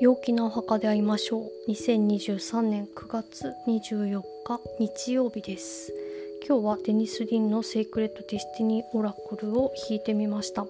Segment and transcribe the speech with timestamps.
[0.00, 1.70] 陽気なお墓で会いましょう。
[1.70, 5.92] 2023年9月24日日曜日です。
[6.46, 10.66] 今日はデニス・リンの Sacred Destiny Oracle を引いてみました、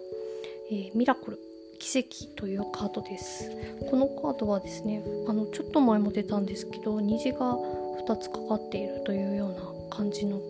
[0.71, 1.39] えー、ミラクル
[1.79, 3.51] 奇跡というカードです。
[3.91, 7.57] このカードはですねあのちょっと前も出たんですけど虹が
[8.07, 10.41] 2つかかっているというような感じの、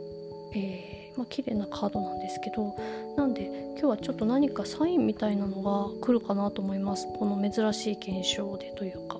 [0.55, 2.75] えーまあ綺麗なカードなんですけど
[3.17, 3.51] なんで
[3.87, 7.07] 日はちょっと何かサインみたいなのが来るかなと思います。
[7.19, 9.19] この珍しい現象でというか。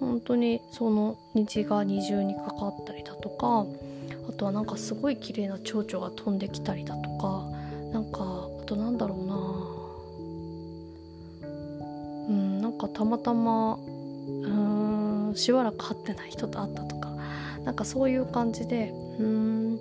[0.00, 3.66] 本当にその虹が二重にかかったりだとか
[4.28, 7.48] あとはなんかすごい綺麗な蝶々が飛んできたりだとか
[7.92, 9.34] なんかあとなんだろうな。
[12.28, 13.80] うんなんかたまたまう
[15.30, 17.16] んしばらく会ってない人と会ったとか
[17.64, 19.80] なんかそういう感じでうん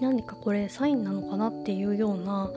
[0.00, 2.50] 何かこれサインなのかなっていうような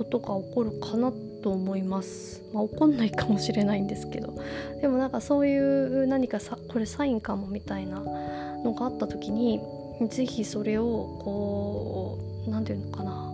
[0.00, 2.42] ことが起こるかなと思います。
[2.54, 4.34] まあ、起こんないかもしれないんですけど
[4.80, 9.60] でもなんかそういう何かさこれサインかもみたいなのがあった時に
[10.08, 13.30] 是非それをこう何て言うのかな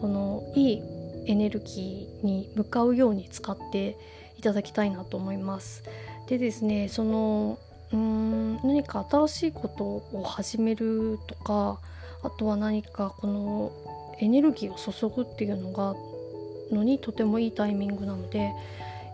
[0.00, 0.82] このいい
[1.26, 3.96] エネルギーに向かうように使って
[4.38, 5.84] いただきたいなと思います。
[6.26, 7.58] でですねその
[7.92, 11.78] うーん何か新しいことを始めるとか
[12.22, 13.72] あとは何かこの
[14.20, 15.94] エネルギーを注ぐっていうのが
[16.74, 18.52] のにとてもいいタイミングなので、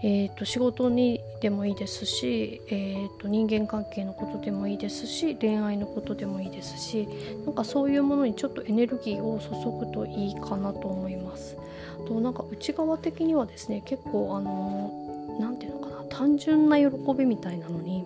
[0.02, 7.08] えーと、仕事にでもいいですし、えーと、人間関係のことでもいいですし恋愛のことでもいいですし
[7.44, 11.56] なんかそういうものにちょっとエネルギーを注ぐといいかなと思います。
[12.06, 18.04] となんか内側的にはですね結構あの何て言うのかな単純な喜びみたいなのに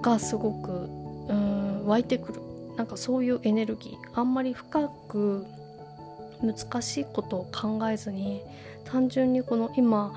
[0.00, 0.88] がすごく
[1.28, 2.40] うん湧いてくる
[2.76, 5.44] なんかそういうエネルギーあんまり深く
[6.42, 8.42] 難しいことを考えずに
[8.84, 10.12] 単純にこの今、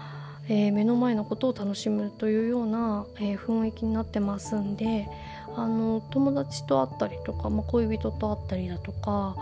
[0.47, 5.07] えー、目の前のことを楽しむというような、えー、雰囲気になってますんで
[5.55, 9.35] あの友達と会ったりとか、まあ、恋人と会ったりだとか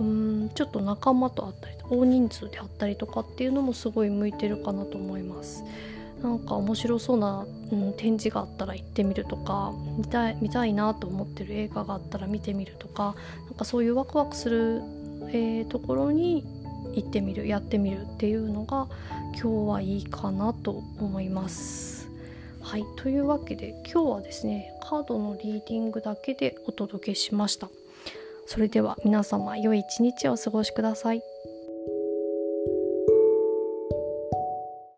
[0.00, 5.64] うんちょっと仲間と会ったり大人数で会ったりとかっていうのもすごい向いてるかなと思います。
[6.22, 13.16] なんか面白そうな、うん、展示があったら行ってみるとか見たい見たいなと思ってる映画があったら見てみるとか
[13.46, 14.82] なんかそういうワクワクする、
[15.32, 16.44] えー、ところに
[16.94, 18.86] 行ってみるやってみるっていうのが
[19.32, 22.08] 今日はいいかなと思います。
[22.60, 27.68] はいというわけで今日はですねカードのリーディングだけでお届けしました。
[28.46, 31.22] それでは皆様良い一日をお過ごしください。